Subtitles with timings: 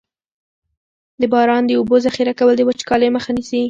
[1.21, 3.59] د باران د اوبو ذخیره کول د وچکالۍ مخه نیسي.